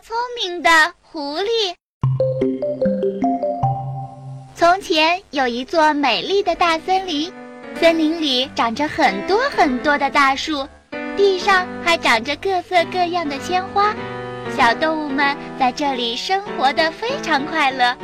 [0.00, 1.74] 聪明的狐狸。
[4.56, 7.32] 从前有一座美丽的大森林，
[7.78, 10.66] 森林里长着很多很多的大树，
[11.16, 13.94] 地上还长着各色各样的鲜花，
[14.56, 17.96] 小动物们在这里生活的非常快乐。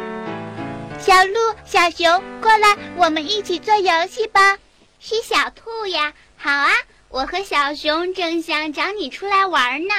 [0.99, 1.35] 小鹿、
[1.65, 4.59] 小熊，过来，我们一起做游戏吧。
[4.99, 6.71] 是小兔呀，好啊，
[7.09, 9.95] 我和小熊正想找你出来玩呢。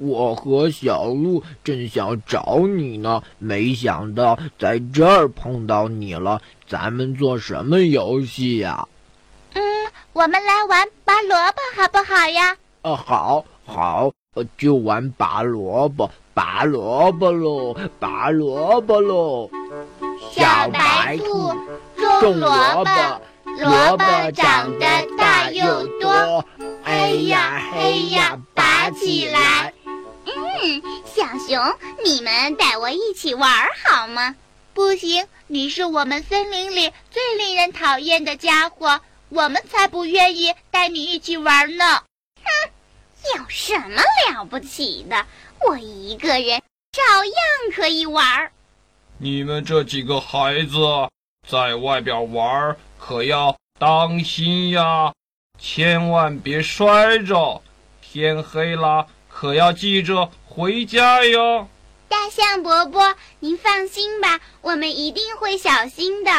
[0.00, 6.40] 我和小鹿正想找你呢，没想到在这儿碰到你了。
[6.66, 8.88] 咱们做什么游戏呀？
[9.52, 9.62] 嗯，
[10.14, 12.56] 我们来玩拔萝卜，好不好呀？
[12.80, 14.10] 啊，好，好，
[14.56, 19.50] 就玩拔萝卜，拔萝卜喽，拔萝卜喽。
[20.30, 21.52] 小白兔
[22.20, 22.48] 种萝
[22.84, 23.20] 卜，
[23.58, 24.86] 萝卜长得
[25.18, 26.42] 大又多，
[26.84, 29.74] 哎呀哎呀，拔起来。
[30.36, 34.36] 嗯，小熊，你们带我一起玩好吗？
[34.74, 41.84] 不行，你是我们森林里最令人讨厌的家伙，我们才不愿意带你一起玩呢。
[42.42, 42.70] 哼，
[43.36, 45.26] 有什么了不起的？
[45.66, 47.34] 我一个人照样
[47.74, 48.50] 可以玩。
[49.18, 50.78] 你们这几个孩子
[51.46, 55.12] 在外边玩可要当心呀，
[55.58, 57.60] 千万别摔着。
[58.00, 59.06] 天黑了，
[59.40, 60.30] 可要记着。
[60.46, 61.66] 回家哟，
[62.08, 66.30] 大象伯伯，您放心吧，我们一定会小心的。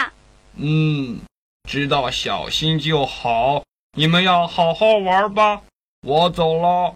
[0.55, 1.19] 嗯，
[1.67, 3.63] 知道小心就好。
[3.97, 5.61] 你们要好好玩吧，
[6.05, 6.93] 我走了。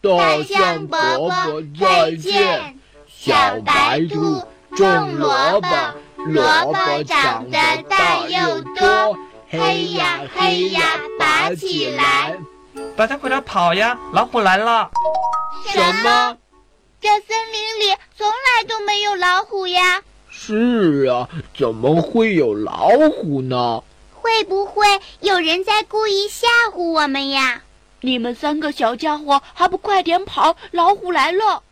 [0.00, 2.76] 大象伯伯再见。
[3.06, 4.42] 小白兔
[4.76, 5.68] 种萝卜，
[6.26, 7.58] 萝卜长得
[7.88, 9.16] 大又多，
[9.48, 10.82] 嘿呀嘿呀，
[11.20, 12.36] 拔起来。
[12.96, 14.90] 大家快点跑呀，老虎来了！
[15.64, 16.38] 什么？
[17.00, 20.02] 这森林里从来都没有老虎呀！
[20.30, 23.82] 是啊，怎么会有老虎呢？
[24.14, 24.86] 会不会
[25.20, 27.62] 有人在故意吓唬我们呀？
[28.00, 30.56] 你们三个小家伙还不快点跑！
[30.72, 31.62] 老虎来了！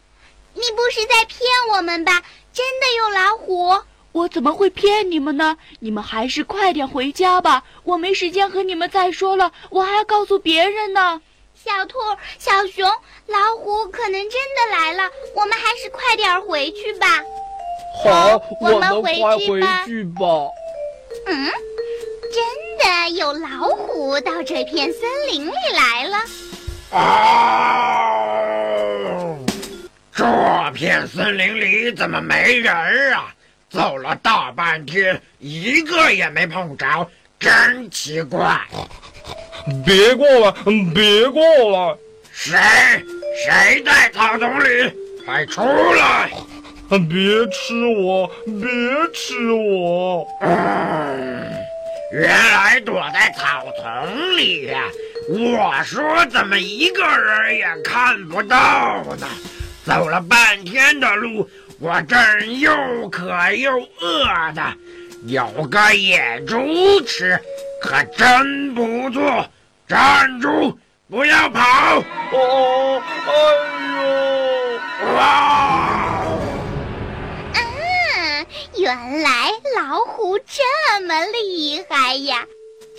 [0.55, 1.41] 你不是在骗
[1.73, 2.23] 我们吧？
[2.53, 3.83] 真的有老虎？
[4.13, 5.57] 我怎么会骗你们呢？
[5.81, 11.21] 你们还是快点回家吧，我没时间和你们再说了，我还要告诉别人呢。
[11.55, 11.99] 小兔、
[12.39, 12.85] 小熊、
[13.27, 17.07] 老虎可能真的来了，我们还是快点回去吧。
[18.03, 19.15] 好，我们回
[19.87, 20.27] 去吧。
[21.27, 21.51] 嗯，
[22.33, 22.45] 真
[22.79, 26.19] 的有老虎到这片森林里来了。
[26.91, 28.35] 啊！
[30.13, 30.25] 这
[30.73, 32.75] 片森林里怎么没人
[33.15, 33.33] 啊？
[33.71, 38.61] 走了大半天，一个也没碰着，真奇怪。
[39.85, 40.55] 别过来！
[40.95, 41.97] 别过来！
[42.33, 42.59] 谁？
[43.45, 44.93] 谁在草丛里？
[45.25, 45.63] 快出
[45.95, 46.31] 来！
[47.09, 48.31] 别吃我！
[48.45, 48.69] 别
[49.15, 50.27] 吃我！
[50.43, 51.51] 嗯，
[52.13, 54.83] 原来躲在草丛里呀！
[55.31, 59.27] 我说怎么一个人也看不到呢？
[59.85, 61.49] 走了半天的路，
[61.79, 64.63] 我正又渴又饿的，
[65.27, 67.41] 有个野猪吃，
[67.81, 69.47] 可真不错。
[69.89, 70.79] 站住！
[71.09, 71.99] 不要跑！
[72.33, 73.33] 哦，哎
[75.07, 75.15] 呦！
[75.15, 75.23] 哇！
[77.55, 78.47] 啊，
[78.77, 82.47] 原来老虎这么厉害呀，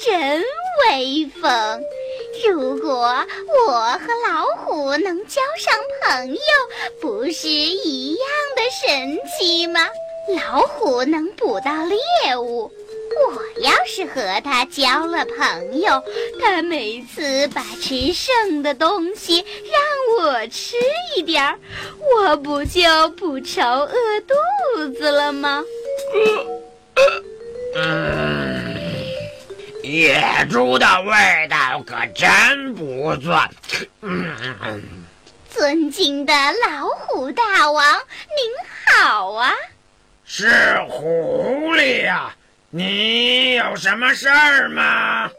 [0.03, 0.43] 真
[0.89, 1.81] 威风！
[2.51, 3.25] 如果
[3.67, 6.39] 我和老虎能交上朋友，
[7.01, 9.79] 不是一样的神奇吗？
[10.27, 12.71] 老虎能捕到猎物。
[13.27, 16.03] 我要是和他交了朋友，
[16.41, 20.75] 他每次把吃剩的东西让我吃
[21.15, 21.57] 一点儿，
[22.17, 22.81] 我不就
[23.11, 25.63] 不愁饿肚子了吗？
[27.75, 28.75] 嗯，
[29.81, 30.21] 野
[30.51, 33.39] 猪的味道可真不错。
[34.01, 34.83] 嗯，
[35.49, 36.33] 尊敬的
[36.67, 37.85] 老虎大王，
[38.35, 38.51] 您
[38.93, 39.53] 好啊！
[40.27, 40.49] 是
[40.89, 42.35] 狐狸呀。
[42.71, 45.29] 你有什么事儿吗，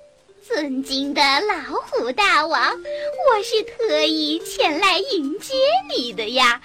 [0.47, 2.71] 尊敬的老虎大王？
[2.73, 5.55] 我是特意前来迎接
[5.95, 6.61] 你的呀！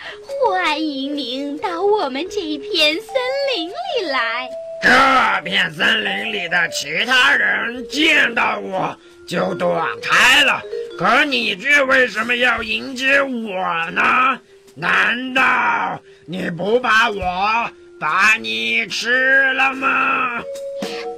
[0.46, 3.14] 欢迎您到我们这片森
[3.56, 4.48] 林里来。
[4.84, 8.96] 这片森林里的其他人见到我
[9.28, 10.62] 就躲开了，
[10.98, 14.40] 可你却为什么要迎接我呢？
[14.76, 17.70] 难道你不怕我？
[18.02, 20.42] 把你吃了吗？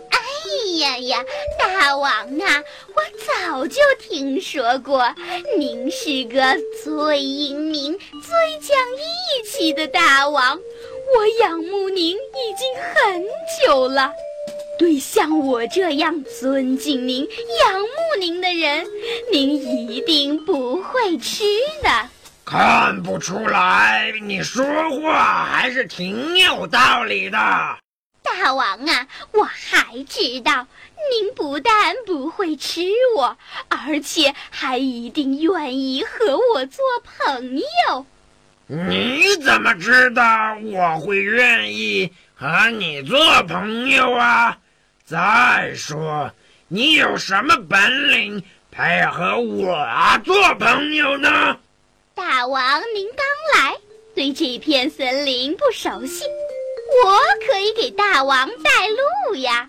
[0.09, 0.19] 哎
[0.79, 1.25] 呀呀，
[1.57, 2.63] 大王啊，
[2.93, 5.15] 我早就听说过，
[5.57, 10.59] 您是个最英明、最讲义气的大王，
[11.15, 13.23] 我仰慕您已经很
[13.65, 14.11] 久了。
[14.77, 17.21] 对像我这样尊敬您、
[17.61, 18.85] 仰慕您的人，
[19.31, 21.45] 您一定不会吃
[21.81, 22.09] 的。
[22.53, 24.63] 看不出来，你说
[25.01, 27.35] 话还是挺有道理的。
[28.21, 30.67] 大王啊，我还知道，
[31.09, 31.73] 您不但
[32.05, 32.83] 不会吃
[33.17, 33.35] 我，
[33.69, 38.05] 而且还一定愿意和我做朋友。
[38.67, 44.55] 你怎么知道我会愿意和你做朋友啊？
[45.03, 46.31] 再说，
[46.67, 49.89] 你有什么本领配合我
[50.23, 51.57] 做朋友呢？
[52.15, 53.25] 大王，您刚
[53.55, 53.75] 来，
[54.13, 56.25] 对这片森林不熟悉，
[57.03, 59.67] 我可以给大王带路呀。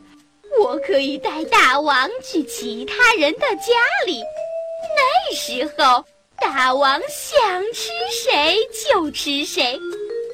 [0.61, 3.73] 我可以带大王去其他人的家
[4.07, 4.23] 里，
[4.95, 6.05] 那时候
[6.39, 9.81] 大王想吃谁就吃谁。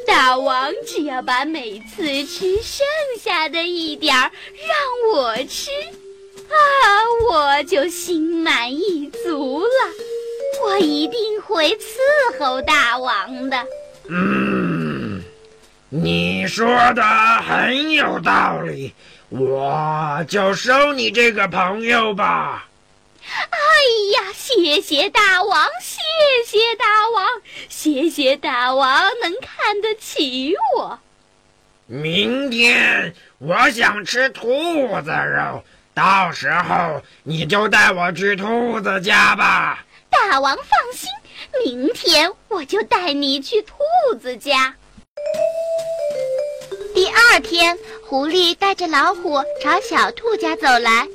[0.07, 2.85] 大王只要把每次吃剩
[3.21, 4.31] 下的一点儿
[4.67, 5.71] 让我吃，
[6.49, 6.59] 啊，
[7.31, 10.10] 我就心满意足了。
[10.65, 13.67] 我一定会伺候大王的。
[14.09, 15.23] 嗯，
[15.89, 18.95] 你说的很有道理，
[19.29, 22.67] 我就收你这个朋友吧。
[23.23, 23.59] 哎
[24.15, 26.01] 呀，谢谢大王，谢
[26.47, 27.27] 谢大王，
[27.69, 30.99] 谢谢大王能看得起我。
[31.87, 35.63] 明天我想吃兔子肉，
[35.95, 39.85] 到时候你就带我去兔子家吧。
[40.11, 41.09] 大王放心，
[41.65, 43.75] 明天我就带你去兔
[44.21, 44.75] 子家。
[46.95, 51.09] 第二天，狐狸带着老虎朝小兔家走来。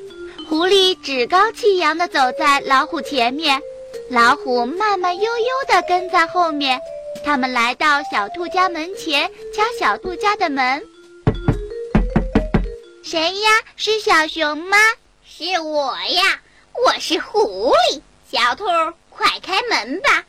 [0.47, 3.61] 狐狸趾高气扬地走在老虎前面，
[4.09, 6.79] 老虎慢慢悠悠地跟在后面。
[7.23, 10.83] 他们来到小兔家门前，敲小兔家的门。
[13.03, 13.49] 谁呀？
[13.75, 14.77] 是小熊吗？
[15.25, 16.41] 是我呀，
[16.85, 18.01] 我是狐狸。
[18.31, 18.65] 小兔，
[19.11, 20.25] 快开门吧，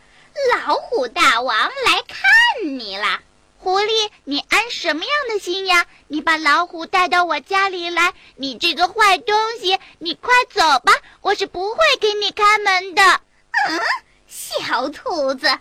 [0.54, 3.20] 老虎大王来看你了。
[3.58, 5.86] 狐狸，你安什么样的心呀？
[6.06, 9.78] 你把老虎带到我家里来，你这个坏东西！
[9.98, 13.02] 你快走吧，我是不会给你开门的。
[13.02, 13.80] 嗯，
[14.28, 15.58] 小兔子，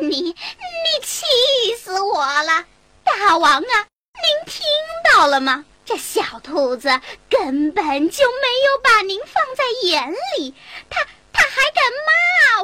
[0.00, 0.34] 你你
[1.02, 1.26] 气
[1.78, 2.64] 死我了！
[3.04, 4.64] 大王啊，您听
[5.12, 5.66] 到了吗？
[5.84, 6.88] 这小兔子
[7.28, 10.54] 根本就没有把您放在眼里，
[10.88, 11.06] 它
[11.54, 12.10] 还敢骂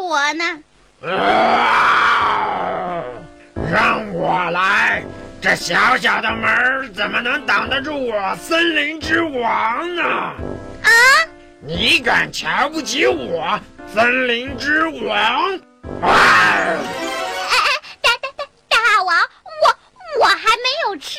[0.00, 0.44] 我呢！
[1.08, 3.04] 啊！
[3.70, 5.04] 让我来！
[5.40, 10.02] 这小小的门怎么能挡得住我森林之王呢？
[10.02, 10.90] 啊！
[11.62, 13.58] 你敢瞧不起我
[13.94, 15.54] 森林之王？
[16.02, 16.10] 啊！
[16.10, 16.76] 哎
[17.48, 17.56] 哎，
[18.02, 19.16] 大大大大王，
[19.62, 19.68] 我
[20.20, 21.16] 我还没有吃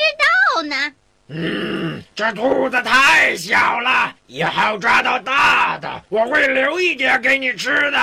[0.53, 0.93] 到呢。
[1.33, 7.97] 嗯，这兔子太小了，以后抓到大的，我会留一点给你吃的。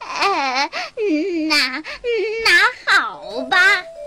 [0.00, 0.70] 呃，
[1.48, 1.82] 那
[2.44, 3.58] 那好吧。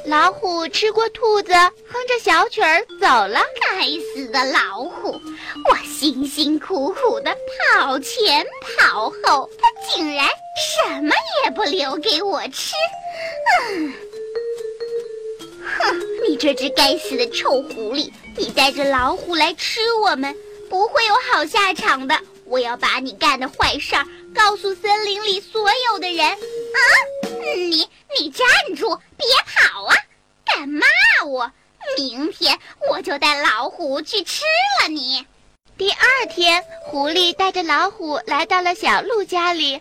[0.07, 3.39] 老虎吃过兔子，哼着小曲儿走了。
[3.61, 3.85] 该
[4.15, 5.21] 死的老虎！
[5.69, 7.37] 我辛辛苦苦的
[7.77, 8.43] 跑前
[8.79, 11.13] 跑后，它竟然什么
[11.43, 12.73] 也不留给我吃。
[13.69, 13.93] 嗯，
[16.27, 20.35] 你这只该死的臭狐狸，你带着老虎来吃我们，
[20.69, 22.17] 不会有好下场的。
[22.45, 24.05] 我要把你干的坏事儿
[24.35, 26.27] 告诉森林里所有的人。
[26.27, 26.37] 啊！
[27.55, 27.87] 你
[28.19, 29.95] 你站住，别跑啊！
[30.45, 30.85] 敢骂
[31.25, 31.51] 我，
[31.97, 32.57] 明天
[32.89, 34.43] 我就带老虎去吃
[34.81, 35.25] 了你。
[35.77, 39.79] 第二天，狐狸带着老虎来到了小鹿家里，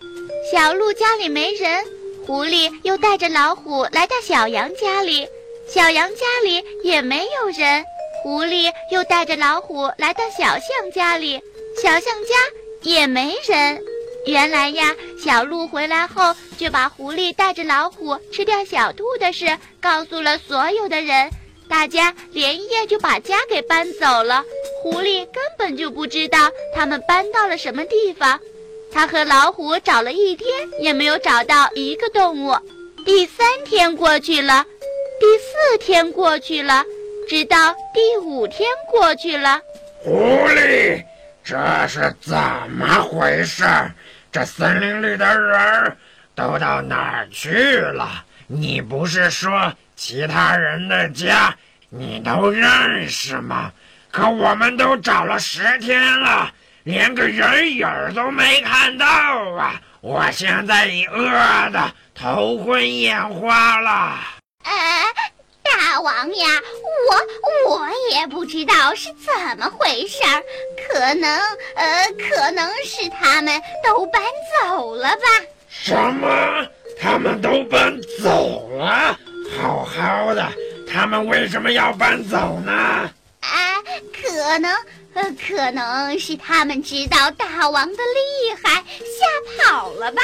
[0.52, 1.84] 小鹿家里没人。
[2.26, 5.26] 狐狸又带着老虎来到小羊家里，
[5.72, 7.84] 小羊家里也没有人。
[8.22, 11.40] 狐狸又带着老虎来到小象家里，
[11.80, 12.34] 小象家
[12.82, 13.80] 也没人。
[14.26, 21.30] 原来呀，小鹿回来后就把狐狸带着老虎吃掉小兔的事告诉了所有的人，
[21.68, 24.44] 大家连夜就把家给搬走了。
[24.82, 28.38] 狐狸根本就不知道他们搬到了什么地方，
[28.92, 30.48] 他和老虎找了一天
[30.80, 32.56] 也没有找到一个动物。
[33.06, 34.66] 第三天过去了，
[35.20, 36.82] 第四天过去了，
[37.28, 39.60] 直到第五天过去了。
[39.98, 41.04] 狐狸，
[41.44, 42.38] 这是怎
[42.70, 43.64] 么回事？
[44.32, 45.96] 这森林里的人
[46.34, 48.24] 都到哪儿去了？
[48.46, 51.54] 你不是说其他人的家
[51.90, 53.70] 你都认识吗？
[54.10, 56.50] 可我们都找了十天了，
[56.84, 59.78] 连个人影儿都没看到啊！
[60.00, 61.30] 我现在已饿
[61.70, 64.18] 得头昏眼花了。
[64.64, 64.70] 呃，
[65.62, 66.46] 大大王呀，
[67.66, 70.40] 我我也不知道是怎么回事儿，
[70.88, 71.28] 可能
[71.74, 74.22] 呃，可能是他们都搬
[74.62, 75.22] 走了吧。
[75.68, 76.64] 什么？
[77.00, 79.18] 他们都搬走了？
[79.58, 80.46] 好好的，
[80.88, 82.72] 他们为什么要搬走呢？
[83.40, 83.82] 啊，
[84.14, 84.72] 可能，
[85.14, 90.22] 呃，可能是他们知道大王的厉害，吓跑了吧。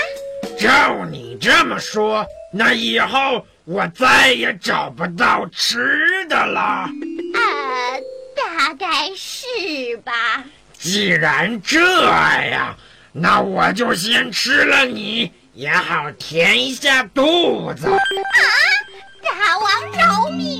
[0.60, 6.60] 照你这么说，那以后我再也找不到吃的了。
[6.60, 6.88] 啊，
[8.36, 10.44] 大概是吧。
[10.78, 12.04] 既然这
[12.48, 12.76] 样，
[13.12, 17.88] 那我就先吃了你，也好填一下肚子。
[17.88, 17.98] 啊，
[19.24, 19.68] 大王
[19.98, 20.55] 饶命！